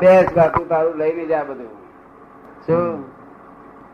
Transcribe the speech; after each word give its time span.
બેસ 0.00 0.32
બા, 0.34 0.50
તારું 0.68 0.98
લઈને 0.98 1.26
જા 1.26 1.44
બધું. 1.44 1.70
શું? 2.66 3.04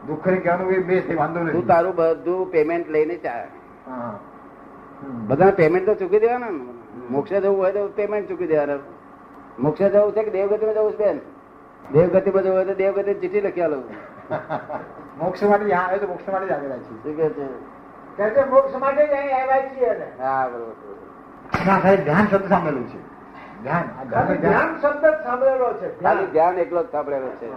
દુઃખ 0.07 0.27
ને 0.27 0.39
કહેવાનું 0.39 0.73
એ 0.73 0.81
બે 0.81 0.97
વાંધો 1.17 1.39
વાંધો 1.41 1.53
તું 1.53 1.67
તારું 1.67 1.95
બધું 1.95 2.51
પેમેન્ટ 2.51 2.89
લઈને 2.89 3.17
જા 3.19 3.45
બધા 5.29 5.53
પેમેન્ટ 5.53 5.87
તો 5.87 5.95
ચૂકી 5.95 6.21
દેવાના 6.21 6.51
ને? 6.51 6.63
મોક્ષે 7.09 7.41
જવું 7.41 7.57
હોય 7.57 7.73
તો 7.73 7.89
પેમેન્ટ 7.97 8.29
ચૂકી 8.29 8.49
દેવાના. 8.49 8.81
મોક્ષે 9.59 9.91
જવું 9.91 10.13
છે 10.15 10.23
કે 10.25 10.31
દેવગતિમાં 10.31 10.75
જવું 10.75 10.93
છે 10.93 10.99
બેન? 10.99 11.21
દેવગતિમાં 11.93 12.45
જવું 12.45 12.55
હોય 12.55 12.67
તો 12.67 12.75
દેવગતિ 12.75 13.15
ચીઠી 13.21 13.41
લખી 13.41 13.63
આલો. 13.63 13.79
મોક્ષ 15.21 15.43
માટે 15.43 15.65
જ્યાં 15.65 15.87
આવે 15.87 15.99
તો 15.99 16.07
મોક્ષ 16.07 16.27
માટે 16.29 16.47
જ 16.47 16.53
આવેલા 16.53 16.79
શું 16.85 17.17
કે 17.17 17.27
છે? 18.27 18.45
મોક્ષ 18.47 18.75
માટે 18.79 19.03
જ 19.03 19.13
અહીં 19.13 19.35
આવ્યા 19.41 19.69
છીએ 19.69 19.93
હા 20.19 20.49
બરોબર. 20.49 20.95
ના 21.67 21.81
સાહેબ 21.81 22.01
ધ્યાન 22.05 22.27
શબ્દ 22.29 22.49
સાંભળેલું 22.49 22.87
છે. 22.87 22.99
ધ્યાન 23.65 23.87
ખાલી 24.11 24.39
ધ્યાન. 24.39 24.55
ધ્યાન 24.55 24.79
શબ્દ 24.81 25.25
સાંભળેલો 25.25 25.73
છે 25.73 26.01
ખાલી 26.03 26.27
ધ્યાન 26.27 26.59
એકલો 26.59 26.83
જ 26.83 26.87
સાંભળેલો 26.93 27.29
છે. 27.29 27.49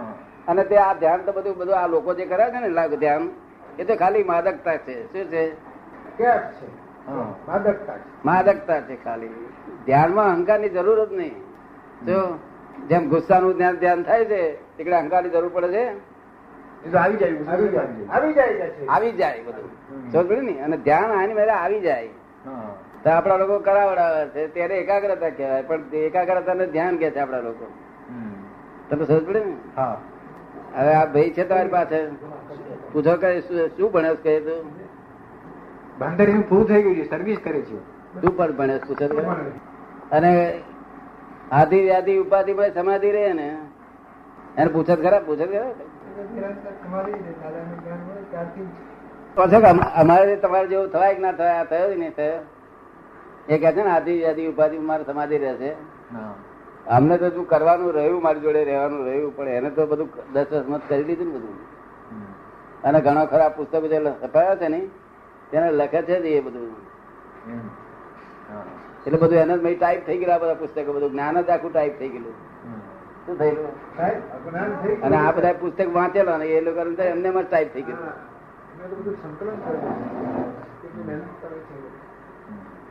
અને 0.46 0.64
તે 0.64 0.76
આ 0.76 0.92
ધ્યાન 0.92 1.20
તો 1.20 1.32
બધું 1.32 1.56
બધું 1.56 1.76
આ 1.76 1.86
લોકો 1.86 2.14
જે 2.14 2.26
કરે 2.26 2.50
છે 2.50 2.60
ને 2.60 2.96
ધ્યાન 2.96 3.30
એ 3.78 3.84
તો 3.84 3.96
ખાલી 3.96 4.24
માદકતા 4.24 4.76
છે. 4.76 4.96
શું 5.12 5.30
છે. 5.30 5.44
માદકતા 8.24 8.80
છે. 8.80 9.04
ખાલી. 9.04 9.30
ધ્યાનમાં 9.86 10.26
અહંકારની 10.26 10.68
જરૂર 10.68 11.04
જ 11.04 11.12
નહીં. 11.12 11.34
જો 12.06 12.38
જેમ 12.88 13.08
ગુસ્સાનું 13.08 13.56
ધ્યાન 13.56 13.76
ધ્યાન 13.76 14.02
થાય 14.02 14.24
છે 14.24 14.40
એટલે 14.76 14.96
અહંકારની 14.96 15.28
જરૂર 15.28 15.50
પડે 15.54 15.68
છે? 15.68 15.86
આવી 16.96 17.16
જાય 17.16 17.30
આવી 18.88 19.12
જાય. 19.12 19.42
બધું. 19.42 20.12
સમજ 20.12 20.32
ને? 20.32 20.60
અને 20.62 20.76
ધ્યાન 20.76 21.04
આની 21.04 21.34
મેળે 21.34 21.52
આવી 21.52 21.80
જાય. 21.80 22.08
તો 23.04 23.10
આપણા 23.10 23.36
લોકો 23.36 23.58
કરાવડાવે 23.58 24.28
છે. 24.28 24.54
ત્યારે 24.54 24.78
એકાગ્રતા 24.78 25.28
કહેવાય. 25.28 25.62
પણ 25.62 25.74
એકાગ્રતા 25.74 25.98
એકાગ્રતાને 25.98 26.66
ધ્યાન 26.66 26.96
કે 26.96 27.10
છે 27.10 27.18
આપણા 27.18 27.40
લોકો? 27.40 27.66
તમે 28.90 29.04
સમજ 29.04 29.26
પડે 29.26 29.44
ને? 29.44 29.52
હા. 29.76 29.96
હવે 30.76 30.94
આ 30.94 31.04
ભાઈ 31.04 31.30
છે 31.30 31.44
તમારી 31.44 31.68
પાસે? 31.68 32.06
પૂછો 32.92 33.16
કે 33.16 33.40
શું 33.40 33.68
શું 33.76 33.92
ભણ્યો 33.92 34.16
છે 34.16 34.40
કહે 34.40 34.40
તું? 34.40 34.70
બંદરીનું 35.98 36.48
પૂરું 36.48 36.68
થઈ 36.68 36.82
ગયું 36.82 36.94
છે 36.94 37.10
સર્વિસ 37.10 37.38
કરે 37.44 37.60
છે. 37.60 37.78
તું 38.20 38.36
પણ 38.36 38.52
ભણે 38.52 38.80
પૂછો 38.88 39.04
અને 40.12 40.60
આધી 41.52 41.80
વ્યાધિ 41.80 42.18
ઉપાધિ 42.18 42.52
ભાઈ 42.52 42.70
સમાધિ 42.70 43.10
રહે 43.10 43.32
ને? 43.32 43.56
એને 44.56 44.70
પૂછત 44.70 45.02
ખરા 45.02 45.18
પૂછત 45.18 45.42
ખરા. 45.42 45.70
અમારે 49.94 50.36
તમારે 50.36 50.66
જેવું 50.66 50.88
થવાય 50.88 51.14
કે 51.14 51.20
ના 51.20 51.32
થવાય 51.32 51.64
થયો 51.64 51.94
જ 51.94 51.98
નહીં 51.98 52.14
થયો? 52.16 52.57
એ 53.48 53.58
કહે 53.58 53.70
છે 53.72 53.82
ને 53.82 53.90
આદિ 53.90 54.12
વ્યાધિ 54.20 54.42
ઉપાધિ 54.52 54.78
મારે 54.80 55.04
સમાધિ 55.04 55.36
રહેશે. 55.38 55.70
અમને 56.86 57.14
તો 57.18 57.30
શું 57.30 57.46
કરવાનું 57.46 57.90
રહ્યું 57.92 58.22
મારી 58.22 58.40
જોડે 58.40 58.60
રહેવાનું 58.64 59.00
રહ્યું 59.08 59.32
પણ 59.36 59.48
એને 59.58 59.70
તો 59.70 59.82
બધું 59.86 60.08
દસ 60.32 60.46
દસ 60.50 60.64
મત 60.68 60.82
કરી 60.88 61.04
દીધું 61.04 61.28
ને 61.28 61.38
બધું. 61.38 61.56
અને 62.84 62.98
ઘણા 63.00 63.26
ખરા 63.26 63.50
પુસ્તકો 63.56 63.86
જે 63.92 63.98
છપાયા 64.22 64.60
છે 64.62 64.68
ને 64.68 64.80
તેને 65.50 65.68
લખે 65.72 66.00
છે 66.02 66.16
જ 66.22 66.26
એ 66.28 66.40
બધું. 66.40 66.70
એટલે 69.06 69.18
બધું 69.18 69.38
એને 69.38 69.54
મેં 69.56 69.74
ટાઈપ 69.78 70.02
થઈ 70.06 70.18
ગયેલા 70.20 70.40
બધા 70.42 70.60
પુસ્તકો 70.62 70.90
બધું 70.92 71.10
જ્ઞાન 71.12 71.36
જ 71.40 71.50
આખું 71.50 71.70
ટાઈપ 71.72 71.94
થઈ 71.98 72.10
ગયેલું. 72.14 72.36
શું 73.24 73.34
થયેલું 73.38 73.70
થઈ 73.96 74.14
ગયું. 74.86 75.04
અને 75.04 75.16
આ 75.16 75.32
બધા 75.32 75.56
પુસ્તક 75.62 75.88
વાંચેલા 75.98 76.38
ને 76.38 76.46
એ 76.56 76.60
લોકો 76.60 76.80
એમને 77.12 77.30
માં 77.30 77.44
ટાઈપ 77.44 77.70
થઈ 77.74 77.84
ગયેલું. 77.88 78.12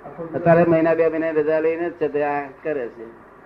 હા. 0.03 0.37
અત્યારે 0.37 0.63
મહિના 0.63 0.93
બે 0.93 1.09
મહિના 1.09 1.29
રજા 1.29 1.59
લઈને 1.59 2.23
આ 2.23 2.49
કરે 2.63 2.89
છે. 2.89 3.37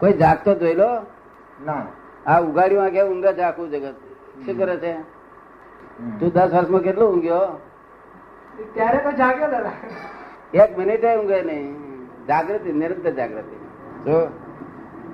કોઈ 0.00 0.12
જાગતો 0.12 0.54
જોઈ 0.54 0.74
લો. 0.74 1.06
ના. 1.64 1.86
આ 2.26 2.40
ઉગાડ્યું 2.40 2.84
આ 2.84 2.88
કે 2.88 3.02
ઊંઘે 3.02 3.32
જાગવું 3.32 3.70
જગત. 3.70 3.94
શું 4.46 4.58
કરે 4.58 4.76
છે? 4.76 4.92
તું 6.20 6.32
દસ 6.32 6.54
વર્ષમાં 6.54 6.80
કેટલું 6.80 7.12
ઊંઘ્યો? 7.12 7.60
ત્યારે 8.74 8.98
તો 8.98 9.12
જાગ્યો 9.12 9.50
દાદા. 9.50 9.70
એક 10.54 10.78
મિનિટે 10.78 11.16
ઊંઘે 11.16 11.42
નહીં. 11.42 11.74
જાગૃતિ 12.26 12.72
નિરંતર 12.72 13.10
જાગૃતિ. 13.10 13.56
જો. 14.04 14.28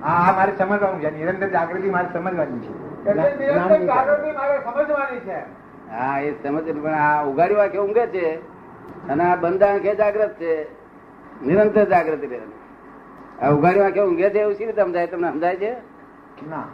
આ 0.03 0.29
આ 0.29 0.35
મારે 0.35 0.51
સમજવાનું 0.57 1.01
છે. 1.01 1.17
નિરંતર 1.17 1.47
જાગૃતિ 1.47 1.89
મારે 1.89 2.07
સમજવાની 2.13 2.59
છે. 2.59 3.05
જાગૃતિ 3.05 4.31
મારે 4.31 4.63
સમજવાની 4.63 5.19
છે. 5.19 5.65
હા 5.91 6.19
એ 6.19 6.31
સમજ 6.31 6.83
પણ 6.83 6.93
આ 6.93 7.23
ઉગાડ્યું 7.23 7.67
કે 7.67 7.77
ઊંઘે 7.77 8.07
છે. 8.07 8.54
અને 9.09 9.23
આ 9.23 9.35
બંધારણ 9.35 9.77
કે 9.77 9.95
જાગ્રત 9.95 10.33
છે? 10.33 10.63
નિરંતર 11.45 11.83
જાગૃતિ 11.83 12.27
રહે. 12.27 12.39
આ 13.41 13.49
ઉગાડ્યું 13.49 13.85
આંખે 13.85 14.01
ઊંઘે 14.01 14.29
છે 14.29 14.39
એવું 14.39 14.55
સી 14.55 14.65
રીતે 14.65 14.81
સમજાય? 14.81 15.07
તમને 15.07 15.31
સમજાય 15.31 15.55
છે? 15.55 15.71
ના. 16.49 16.67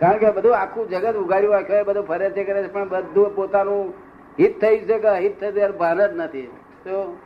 કારણ 0.00 0.18
કે 0.18 0.30
બધું 0.30 0.58
આખું 0.58 0.88
જગત 0.88 1.14
ઉગાડ્યું 1.14 1.56
આંખે 1.56 1.82
બધું 1.82 2.06
ફરે 2.06 2.30
છે 2.30 2.44
કરે 2.44 2.62
છે 2.62 2.72
પણ 2.72 2.88
બધું 2.88 3.36
પોતાનું 3.36 3.94
હિત 4.38 4.60
થઈ 4.60 4.78
છે 4.78 4.98
કે 4.98 5.08
અહિત 5.08 5.40
થયું 5.40 5.54
ત્યારે 5.54 5.72
ભાન 5.72 6.06
જ 6.06 6.10
નથી. 6.16 6.42
તો. 6.84 7.18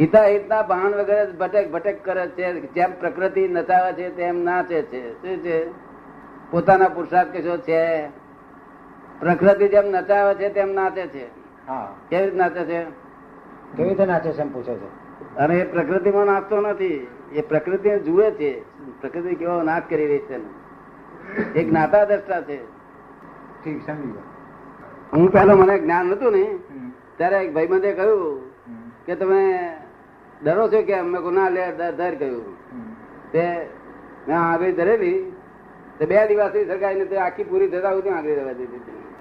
હિતા 0.00 0.24
હિતના 0.24 0.62
ભાન 0.62 0.94
વગેરે 0.94 1.32
ભટક 1.32 1.70
ભટક 1.70 2.04
કરે 2.04 2.28
છે 2.28 2.60
જેમ 2.60 3.00
પ્રકૃતિ 3.00 3.48
નચાવે 3.48 3.92
છે 3.92 4.16
તેમ 4.16 4.42
નાચે 4.42 4.82
છે. 4.82 5.12
શું 5.12 5.44
છે? 5.44 5.70
પોતાના 6.50 6.88
પુરુષાર્થ 6.88 7.36
કશો 7.36 7.56
છે. 7.56 8.06
પ્રકૃતિ 9.20 9.68
જેમ 9.68 9.84
નચાવે 9.86 10.34
છે 10.34 10.48
તેમ 10.48 10.74
નાચે 10.74 11.06
છે. 11.06 11.26
હા. 11.66 11.94
કેવી 12.10 12.24
રીતે 12.24 12.36
નાચે 12.36 12.64
છે? 12.64 13.07
કેવી 13.76 13.88
રીતે 13.88 14.04
નાચે 14.06 14.32
છે 14.32 14.40
એમ 14.40 14.52
પૂછે 14.52 14.74
છે? 14.74 14.88
અને 15.36 15.60
એ 15.60 15.64
પ્રકૃતિમાં 15.64 16.26
નાચતો 16.26 16.60
નથી. 16.60 17.06
એ 17.32 17.40
પ્રકૃતિ 17.40 17.98
જુએ 17.98 18.30
છે. 18.30 18.62
પ્રકૃતિ 19.00 19.34
કેવો 19.34 19.62
નાશ 19.62 19.82
કરી 19.88 20.06
રહી 20.06 20.18
છે 20.18 20.36
એક 21.58 21.72
નાતા 21.72 22.04
દ્રષ્ટા 22.04 22.40
છે. 22.40 22.64
ઠીક 23.64 23.86
સમજી 23.86 24.08
ગયો. 24.08 24.22
હું 25.12 25.32
પેલો 25.32 25.56
મને 25.56 25.78
જ્ઞાન 25.78 26.06
નતું 26.06 26.32
ને 26.32 26.58
ત્યારે 27.16 27.36
એક 27.36 27.54
ભાઈબંધે 27.54 27.92
કહ્યું 27.92 28.50
કે 29.06 29.14
તમે 29.14 29.72
ડરો 30.44 30.68
છો 30.68 30.82
કે? 30.82 30.94
અમે 30.94 31.18
ના 31.30 31.48
લે 31.48 31.72
દર 31.72 32.14
કહ્યું. 32.14 32.56
તે 33.32 33.66
મેં 34.28 34.38
આગળ 34.38 34.72
ધરેલી. 34.72 35.32
તે 35.98 36.06
બે 36.06 36.26
દિવસ 36.26 36.52
સરકારી 36.68 37.16
આખી 37.16 37.44
પૂરી 37.44 37.68
થતા 37.68 37.92
સુધી 37.92 38.08
આગળ 38.08 38.28
રહેવા 38.28 38.52
દીધી. 38.52 38.80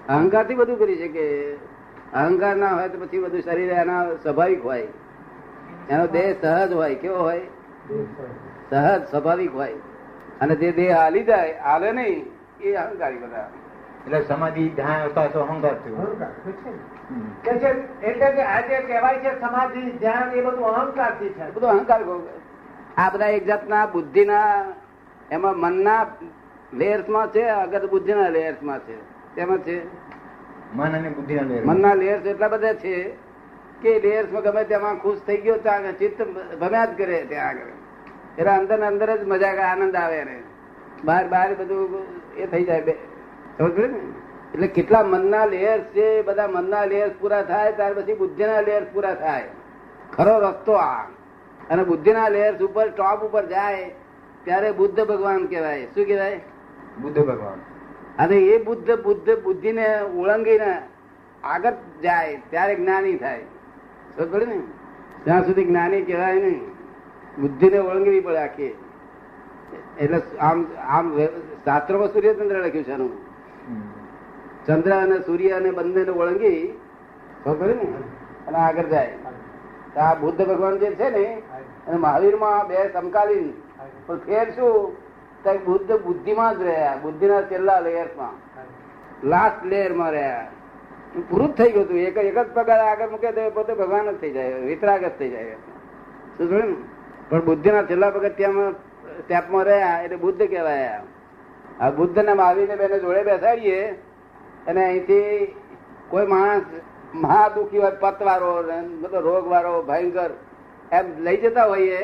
અહંકારથી 0.10 0.56
બધું 0.56 0.80
કરી 0.80 0.96
શકે. 0.96 1.54
અહંકાર 2.14 2.56
ના 2.56 2.68
હોય 2.68 2.90
તો 2.90 3.06
પછી 3.06 3.20
બધું 3.20 3.42
શરીર 3.42 3.72
એના 3.72 4.14
સ્વાભાવિક 4.14 4.66
હોય. 4.66 4.88
એનો 5.90 6.08
દેહ 6.08 6.36
સહજ 6.42 6.74
હોય 6.74 6.96
કેવો 6.96 7.18
હોય? 7.18 7.42
સહજ 8.70 9.10
સ્વાભાવિક 9.10 9.56
હોય. 9.56 9.74
અને 10.42 10.56
જે 10.56 10.72
દેહ 10.72 10.98
હાલી 10.98 11.24
જાય 11.24 11.52
હાલે 11.52 11.92
નહીં 11.92 12.32
એ 12.62 12.76
અહંકારી 12.76 13.18
બધા. 13.18 13.50
એટલે 14.06 14.22
સમાધિ 14.22 14.70
ધ્યાન 14.70 15.02
અવસ્થા 15.02 15.28
તો 15.28 15.40
અહંકાર 15.40 15.74
થયો 15.74 15.98
અહંકાર 15.98 17.76
એટલે 18.04 18.32
કે 18.32 18.42
આજે 18.42 18.78
કહેવાય 18.78 19.20
છે 19.20 19.40
સમાધિ 19.40 19.82
ધ્યાન 19.92 20.32
એ 20.32 20.42
બધું 20.42 20.66
અહંકારથી 20.66 21.30
છે 21.30 21.52
બધું 21.52 21.70
અહંકાર 21.70 22.02
આ 22.98 23.10
બધા 23.10 23.26
એક 23.26 23.46
જાતના 23.46 23.86
બુદ્ધિના 23.86 24.66
એમાં 25.32 25.56
મનના 25.58 26.06
લેયર્સમાં 26.74 27.28
છે 27.28 27.44
અગર 27.50 27.88
બુદ્ધિના 27.88 28.30
લેયર્સમાં 28.30 28.80
છે. 28.80 28.96
તેમાં 29.36 29.58
છે. 29.58 30.08
મન 30.74 30.98
અને 30.98 31.10
બુદ્ધિ 31.10 31.36
ના 31.36 31.42
મનના 31.66 31.94
લેયર્સ 31.94 32.26
એટલા 32.26 32.48
બધા 32.48 32.74
છે 32.74 33.04
કે 33.82 34.00
લેયર્સમાં 34.00 34.42
ગમે 34.42 34.64
તેમાં 34.64 34.96
ખુશ 34.96 35.20
થઈ 35.28 35.38
ગયો 35.38 35.58
ત્યાં 35.58 35.98
ચિત્ત 35.98 36.22
ભમ્યા 36.60 36.86
જ 36.86 36.98
કરે 36.98 37.26
ત્યાં 37.30 37.50
આગળ. 37.50 37.62
એટલે 38.38 38.52
અંદર 38.52 38.82
અંદર 38.82 39.18
જ 39.18 39.28
મજા 39.28 39.48
આનંદ 39.48 39.96
આવે 39.96 40.24
ને 40.24 40.44
બહાર 41.04 41.28
બહાર 41.28 41.56
બધું 41.56 42.06
એ 42.38 42.46
થઈ 42.48 42.64
જાય 42.64 42.82
બે. 42.82 42.92
સમજ 43.58 43.80
ને? 43.80 44.00
એટલે 44.54 44.68
કેટલા 44.68 45.04
મનના 45.04 45.46
લેયર્સ 45.46 45.84
છે 45.84 46.22
બધા 46.22 46.48
મનના 46.48 46.86
લેયર્સ 46.86 47.12
પૂરા 47.20 47.42
થાય 47.42 47.72
ત્યાર 47.72 47.94
પછી 47.94 48.14
બુદ્ધિના 48.14 48.62
લેયર્સ 48.62 48.88
પૂરા 48.94 49.14
થાય. 49.14 49.44
ખરો 50.18 50.40
રસ્તો 50.40 50.74
આ. 50.74 51.04
અને 51.70 51.84
બુદ્ધિના 51.84 52.28
લેયર્સ 52.28 52.62
ઉપર 52.62 52.90
ટોપ 52.90 53.24
ઉપર 53.24 53.46
જાય 53.46 53.92
ત્યારે 54.44 54.72
બુદ્ધ 54.72 55.08
ભગવાન 55.08 55.46
કહેવાય. 55.46 55.86
શું 55.86 56.06
કહેવાય? 56.06 56.42
બુદ્ધ 57.02 57.20
ભગવાન. 57.20 57.77
અને 58.20 58.36
એ 58.36 58.64
બુદ્ધ 58.64 59.04
બુદ્ધ 59.04 59.44
બુદ્ધિને 59.44 60.02
ઓળંગીને 60.02 60.82
આગળ 61.44 61.74
જાય 62.04 62.42
ત્યારે 62.50 62.76
જ્ઞાની 62.76 63.18
થાય. 63.18 63.44
પડી 64.32 64.46
ને? 64.46 64.62
ત્યાં 65.24 65.46
સુધી 65.46 65.66
જ્ઞાની 65.66 66.02
કહેવાય 66.02 66.34
નહીં. 66.34 66.68
બુદ્ધિને 67.42 67.78
ઓળંગવી 67.78 68.20
પડે 68.20 68.38
આખી. 68.38 68.76
એટલે 70.00 70.38
આમ 70.40 70.66
આમ 70.88 71.20
શાસ્ત્રોમાં 71.66 72.08
સૂર્યચંદ્ર 72.08 72.56
લખ્યું 72.56 72.84
છે 72.84 72.92
એનું 72.92 73.12
ચંદ્ર 74.66 74.92
અને 74.92 75.20
સૂર્ય 75.20 75.50
અને 75.50 75.72
બંનેને 75.72 76.12
ઓળંગી 76.12 76.80
ખબર 77.46 77.68
ને? 77.68 77.94
અને 78.48 78.58
આગળ 78.58 78.86
જાય. 78.86 79.18
તો 79.94 80.00
આ 80.00 80.14
બુદ્ધ 80.14 80.48
ભગવાન 80.48 80.78
જે 80.78 80.92
છે 80.92 81.10
ને 81.10 81.42
અને 81.88 81.98
મહાવીરમાં 81.98 82.68
બે 82.68 82.94
સમકાલીન. 82.94 83.54
પણ 84.06 84.18
ફેર 84.18 84.50
શું? 84.52 85.07
તો 85.44 85.58
બુદ્ધ 85.66 85.92
બુદ્ધિમાં 86.04 86.60
જ 86.60 86.62
રહ્યા. 86.62 87.00
બુદ્ધિના 87.02 87.42
છેલ્લા 87.42 87.80
લેયર્સમાં 87.80 88.36
લાસ્ટ 89.24 89.66
લેયરમાં 89.66 90.12
રહ્યા. 90.12 90.48
પૂરું 91.30 91.52
થઈ 91.58 91.72
ગયું 91.72 91.86
હતું. 91.86 92.00
એક 92.00 92.18
એક 92.18 92.40
જ 92.40 92.50
પગાર 92.54 92.80
આગળ 92.80 93.10
મૂકે 93.10 93.30
તો 93.32 93.50
પોતે 93.50 93.74
ભગવાન 93.74 94.12
જ 94.12 94.18
થઈ 94.22 94.32
જાય. 94.32 94.54
વિતરાગ 94.70 95.06
જ 95.06 95.12
થઈ 95.20 95.30
જાય. 95.30 95.56
શું 96.38 96.50
જોયું? 96.50 96.76
પણ 97.30 97.46
બુદ્ધિના 97.46 97.84
છેલ્લા 97.84 98.10
પગથિયામાં 98.10 98.74
સ્ટેપમાં 99.20 99.64
રહ્યા 99.64 100.02
એટલે 100.04 100.18
બુદ્ધ 100.18 100.44
કહેવાય. 100.50 101.02
આ 101.80 101.90
બુદ્ધ 101.92 102.20
ને 102.20 102.34
મહાવીર 102.34 102.68
ને 102.70 102.76
બેને 102.76 103.00
જોડે 103.00 103.24
બેસાડીએ 103.24 103.82
અને 104.68 104.82
અહીંથી 104.86 105.56
કોઈ 106.10 106.28
માણસ 106.28 106.64
મહા 107.14 107.48
દુઃખી 107.56 107.78
હોય 107.78 107.92
પતવાળો 108.04 108.52
બધો 109.02 109.20
રોગવાળો, 109.20 109.74
ભયંકર 109.84 110.32
એમ 110.92 111.06
લઈ 111.20 111.38
જતા 111.38 111.66
હોઈએ 111.66 112.02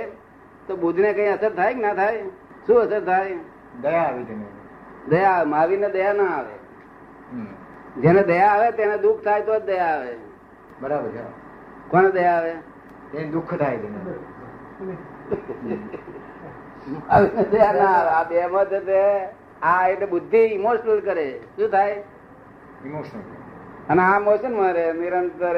તો 0.67 0.75
બુદ્ધ 0.75 0.99
ને 0.99 1.13
કઈ 1.13 1.27
અસર 1.27 1.51
થાય 1.55 1.73
કે 1.73 1.81
ના 1.81 1.93
થાય? 1.93 2.23
શું 2.67 2.77
અસર 2.81 3.01
થાય? 3.05 3.37
દયા 3.83 4.03
આવી 4.07 4.25
તેને 4.29 4.45
દયા 5.11 5.43
મહાવીર 5.51 5.79
ને 5.79 5.89
દયા 5.95 6.13
ના 6.19 6.31
આવે. 6.37 6.55
જેને 8.03 8.21
દયા 8.31 8.51
આવે 8.53 8.67
તેને 8.77 8.95
દુઃખ 9.05 9.21
થાય 9.25 9.41
તો 9.47 9.53
જ 9.59 9.61
દયા 9.71 9.91
આવે. 9.95 10.13
બરાબર 10.81 11.09
છે. 11.15 11.23
કોને 11.91 12.09
દયા 12.17 12.37
આવે? 12.37 12.53
એ 13.13 13.15
દુઃખ 13.35 13.53
થાય 13.61 13.77
તેને 13.83 13.99
દયા 17.51 17.73
ના 17.81 17.93
આવે. 17.97 18.09
આ 18.17 18.23
બે 18.31 18.47
માં 18.55 18.65
તે 18.89 18.99
આ 19.71 19.83
એટલે 19.91 20.07
બુદ્ધિ 20.15 20.41
ઇમોશનલ 20.57 20.99
કરે. 21.07 21.27
શું 21.57 21.69
થાય? 21.75 21.97
ઇમોશનલ 22.85 23.23
અને 23.91 24.01
આ 24.09 24.19
મોશનમાં 24.25 24.73
રહે 24.75 24.85
નિરંતર 25.03 25.57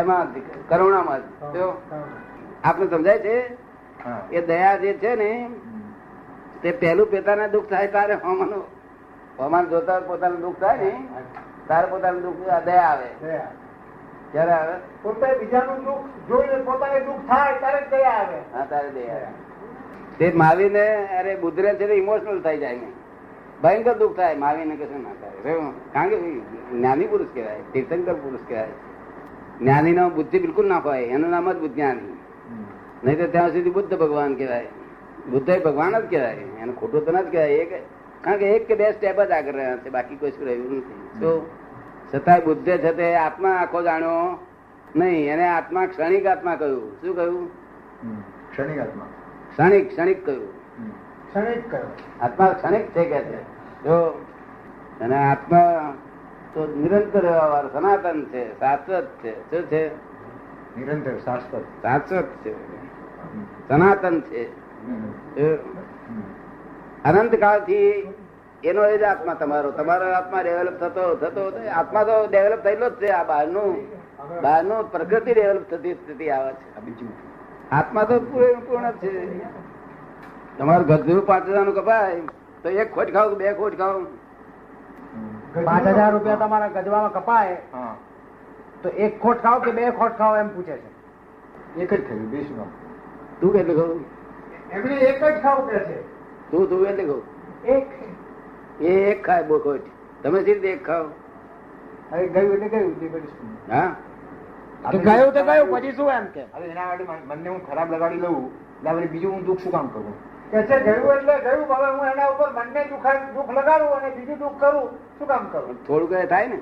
એમાં 0.00 0.26
કરુણામાં 0.68 1.22
જ. 1.54 1.56
આપને 2.64 2.84
સમજાય 2.90 3.20
છે? 3.26 3.36
એ 4.30 4.40
દયા 4.42 4.76
જે 4.76 4.94
છે 4.94 5.14
ને. 5.16 5.30
તે 6.62 6.72
પહેલું 6.74 7.08
પેતાને 7.08 7.48
દુઃખ 7.50 7.68
થાય 7.68 7.88
તારે 7.88 8.14
હોમાનું 8.16 8.62
હોમાન 9.38 9.68
જોતા 9.68 10.00
પોતાનું 10.02 10.40
દુઃખ 10.40 10.58
થાય 10.58 10.78
ને 10.84 10.92
તારે 11.68 11.86
પોતાનું 11.88 12.22
દુઃખ 12.22 12.40
દયા 12.64 12.90
આવે. 12.90 13.08
ક્યારે 14.32 14.52
આવે 14.52 14.76
પોતે 15.02 15.26
બીજાનું 15.40 15.84
દુઃખ 15.84 16.04
જોઈને 16.28 16.62
પોતાને 16.64 17.00
દુઃખ 17.00 17.24
થાય 17.28 17.58
ત્યારે 17.58 17.82
દયા 17.90 18.14
આવે 18.16 18.38
હા 18.52 18.66
તારે 18.66 18.90
દયા 18.90 19.18
આવે. 19.18 19.28
તે 20.18 20.32
મહાવીરને 20.32 20.84
અરે 21.18 21.36
બુદ્ધરે 21.36 21.76
છે 21.76 21.94
ઇમોશનલ 21.94 22.40
થઈ 22.40 22.58
જાય 22.58 22.78
ને 22.78 22.88
ભયંકર 23.62 23.94
દુઃખ 23.94 24.16
થાય 24.16 24.36
માવીને 24.36 24.74
કશું 24.76 25.02
ના 25.02 25.16
થાય 25.20 25.54
કારણ 25.92 26.10
કે 26.10 26.16
જ્ઞાની 26.72 27.08
પુરુષ 27.08 27.32
કહેવાય 27.34 27.62
તીર્થંકર 27.72 28.16
પુરુષ 28.16 28.44
કહેવાય 28.48 28.74
જ્ઞાની 29.60 29.92
નો 29.92 30.10
બુદ્ધિ 30.10 30.38
બિલકુલ 30.38 30.66
ના 30.66 30.80
હોય 30.80 31.06
એનું 31.10 31.30
નામ 31.30 31.48
જ 31.50 31.56
બુદ્ધિજ્ઞાની 31.56 32.08
હમ. 32.08 32.18
નહીં 33.04 33.18
તો 33.18 33.26
ત્યાં 33.26 33.52
સુધી 33.52 33.70
બુદ્ધ 33.70 33.98
ભગવાન 33.98 34.34
કહેવાય. 34.34 34.66
બુદ્ધ 35.30 35.62
ભગવાન 35.62 36.00
જ 36.00 36.10
કહેવાય. 36.10 36.34
એને 36.34 36.72
ખોટું 36.72 37.06
તો 37.06 37.12
ના 37.12 37.22
જ 37.22 37.32
કહેવાય. 37.32 37.48
એક 37.48 37.82
કારણ 38.24 38.38
કે 38.38 38.50
એક 38.50 38.66
કે 38.66 38.74
બે 38.74 38.92
સ્ટેપ 38.92 39.20
જ 39.20 39.30
આગળ 39.30 39.52
રહ્યા 39.52 39.76
છે. 39.76 39.90
બાકી 39.90 40.16
કોઈ 40.16 40.32
રહ્યું 40.40 40.76
નથી. 40.76 41.20
તો 41.20 41.50
છતાંય 42.14 42.40
બુદ્ધે 42.40 42.78
છે 42.78 42.92
તે 42.92 43.14
આત્મા 43.14 43.48
આખો 43.48 43.82
જાણ્યો 43.82 44.38
નહીં. 44.96 45.32
એને 45.32 45.48
આત્મા 45.48 45.86
ક્ષણિક 45.86 46.26
આત્મા 46.26 46.54
કહ્યું. 46.54 47.00
શું 47.00 47.16
કહ્યું? 47.16 47.48
ક્ષણિક 48.52 48.78
આત્મા. 48.78 49.06
ક્ષણિક 49.50 49.88
ક્ષણિક 49.88 50.26
કહ્યું. 50.26 50.48
ક્ષણિક 51.28 51.70
કહ્યું. 51.70 52.24
આત્મા 52.24 52.46
ક્ષણિક 52.46 52.80
છે 52.80 53.04
કે 53.04 53.20
છે. 53.20 53.42
જો 53.84 54.24
અને 55.00 55.16
આત્મા 55.16 55.94
તો 56.54 56.66
નિરંતર 56.66 57.20
સનાતન 57.72 58.24
છે 58.24 58.58
શાશ્વત 58.58 59.06
છે. 59.22 59.50
શું 59.50 59.62
છે? 59.62 60.05
નિરંતર 60.76 61.16
શાશ્વત. 61.24 61.64
શાશ્વત 61.82 62.28
છે. 62.44 62.52
સનાતન 63.68 64.20
છે. 64.20 64.42
અનંત 67.04 67.34
કાળથી 67.34 67.82
એનો 68.64 68.84
એ 68.84 68.98
જ 68.98 69.02
આત્મા 69.02 69.34
તમારો. 69.34 69.70
તમારો 69.70 70.06
આત્મા 70.12 70.42
ડેવલપ 70.42 70.76
થતો 70.80 71.14
થતો 71.14 71.42
આત્મા 71.74 72.02
તો 72.02 72.16
ડેવલપ 72.30 72.60
થયેલો 72.62 72.90
જ 72.90 72.92
છે. 72.92 73.08
આ 73.08 73.24
બહારનું 73.24 73.72
બહારનું 74.42 74.90
પ્રકૃતિ 74.92 75.32
ડેવલપ 75.34 75.70
થતી 75.70 75.94
સ્થિતિ 75.94 76.28
આવે 76.30 76.52
છે. 76.52 76.80
બીજું 76.80 77.12
આત્મા 77.70 78.02
તો 78.02 78.20
પૂર્ણ 78.20 78.90
છે. 78.92 79.12
તમારું 80.58 80.86
ગધું 80.86 81.26
પાંચ 81.26 81.48
હજારનું 81.48 81.74
કપાય 81.74 82.20
તો 82.62 82.68
એક 82.70 82.94
ખોટ 82.94 83.12
ખાવ 83.12 83.34
બે 83.34 83.52
ખોટ 83.52 83.74
ખાવ 83.78 84.04
પાંચ 85.64 85.86
હજાર 85.86 86.12
રૂપિયા 86.12 86.36
તમારા 86.36 86.68
ગજવામાં 86.68 87.12
કપાય. 87.12 87.56
તો 88.82 88.88
એક 88.88 89.20
ખોટ 89.20 89.42
ખાઓ 89.42 89.60
કે 89.60 89.72
બે 89.72 89.90
ખોટ 89.90 90.18
ખાઓ 90.18 90.36
એમ 90.36 90.48
પૂછે 90.48 90.72
છે. 90.72 90.96
એક 91.80 91.94
જ 91.94 92.12
બે 92.12 92.44
શું 92.44 92.56
તું 93.40 93.52
કેટલું 93.52 93.76
ખાવ 93.76 94.00
એમણે 94.70 94.94
એક 94.94 95.24
જ 95.24 95.40
ખાવું 95.42 95.68
કે 95.68 95.78
છે. 95.78 96.04
તું 96.50 96.68
તું 96.68 96.86
કેટલું 96.86 97.06
ખાવ 97.06 97.22
એક. 97.70 97.86
એ 98.80 99.10
એક 99.10 99.24
ખાય 99.24 99.42
બહુ 99.42 99.58
ખોટ. 99.58 99.80
તમે 100.22 100.38
સી 100.38 100.54
રીતે 100.54 100.68
એક 100.68 100.84
ખાવ? 100.84 101.06
હવે 102.10 102.26
ગયું 102.26 102.52
એટલે 102.52 102.68
ગયું 102.68 103.22
હા. 103.70 103.94
કે 104.90 104.98
ગયું 104.98 105.32
તો 105.32 105.44
ગયું 105.44 105.70
પછી 105.70 105.92
શું 105.92 106.10
એમ 106.10 106.26
કે? 106.26 106.44
હવે 106.52 106.66
એના 106.66 106.86
માટે 106.86 107.04
મન- 107.04 107.48
હું 107.48 107.66
ખરાબ 107.66 107.92
લગાડી 107.92 108.20
લઉં 108.20 108.50
એટલે 108.86 109.06
બીજું 109.06 109.32
હું 109.32 109.44
દુઃખ 109.44 109.58
શું 109.58 109.72
કામ 109.72 109.86
કરું? 109.86 110.14
કે 110.50 110.62
છે 110.62 110.80
ગયું 110.80 111.16
એટલે 111.16 111.40
ગયું 111.40 111.64
હવે 111.64 111.98
હું 111.98 112.06
એના 112.06 112.26
ઉપર 112.26 112.50
મનને 112.52 112.84
દુઃખ 112.84 113.34
દુઃખ 113.34 113.50
લગાડું 113.50 113.88
અને 113.88 114.10
બીજું 114.10 114.38
દુઃખ 114.38 114.60
કરું 114.60 114.88
શું 115.18 115.28
કામ 115.28 115.46
કરું? 115.52 115.86
થોડું 115.86 116.08
કઈ 116.10 116.26
થાય 116.26 116.46
ને. 116.46 116.60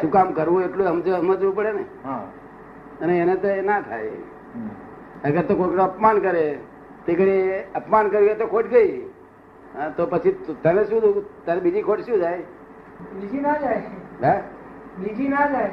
શું 0.00 0.10
કામ 0.10 0.32
કરવું 0.32 0.62
એટલું 0.64 0.86
સમજ 0.88 1.06
સમજવું 1.14 1.54
પડે 1.56 1.72
ને? 1.72 1.84
અને 3.02 3.14
એને 3.18 3.34
તો 3.36 3.48
એ 3.48 3.62
ના 3.62 3.80
થાય. 3.80 4.10
અગર 5.24 5.42
તો 5.48 5.54
કોઈનું 5.56 5.84
અપમાન 5.84 6.18
કરે 6.26 6.44
તે 7.06 7.14
ઘડી 7.14 7.62
અપમાન 7.80 8.08
કર્યું 8.08 8.38
તો 8.38 8.46
ખોટ 8.46 8.66
ગઈ. 8.74 8.92
તો 9.96 10.06
પછી 10.06 10.32
તને 10.62 10.82
શું? 10.84 11.24
તારે 11.46 11.60
બીજી 11.60 11.82
ખોટ 11.82 12.00
શું 12.06 12.18
જાય? 12.24 12.42
બીજી 13.20 13.40
ના 13.46 13.56
જાય. 13.64 13.80
હે? 14.24 14.34
બીજી 14.98 15.28
ના 15.28 15.46
જાય. 15.54 15.70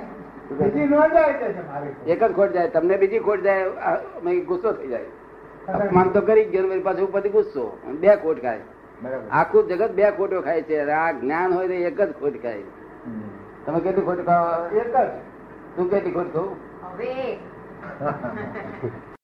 બીજી 0.51 0.85
ન 0.85 0.95
જાય 1.15 1.33
કે 1.41 1.47
છે 1.55 1.61
મારે 1.71 1.87
એક 2.05 2.23
જ 2.23 2.31
ખોટ 2.37 2.51
જાય. 2.53 2.69
તમને 2.77 2.95
બીજી 3.03 3.23
ખોટ 3.27 3.41
જાય 3.41 4.39
ગુસ્સો 4.49 4.69
થઈ 4.73 4.89
જાય. 4.93 5.09
અપમાન 5.73 6.07
તો 6.15 6.21
કરી 6.21 6.47
ગયો 6.53 6.81
પાછું 6.87 7.11
પછી 7.13 7.35
ગુસ્સો. 7.35 7.67
બે 8.01 8.15
ખોટ 8.23 8.41
ખાય. 8.41 8.63
આખું 9.31 9.67
જગત 9.69 9.91
બે 9.99 10.05
ખોટો 10.17 10.41
ખાય 10.41 10.61
છે. 10.63 10.75
આ 11.01 11.11
જ્ઞાન 11.21 11.53
હોય 11.53 11.67
તો 11.67 11.75
એક 11.89 12.01
જ 12.01 12.11
ખોટ 12.19 12.41
ખાય. 12.43 12.65
તમે 13.65 13.79
કેટલી 13.81 14.05
ખોટ 14.05 14.21
ખાવ? 14.25 14.71
એક 14.73 14.87
જ. 14.89 14.97
તું 15.75 15.89
કેટલી 15.89 16.13
ખોટ 16.13 16.31
ખાવ 16.31 16.49
હવે. 16.91 17.13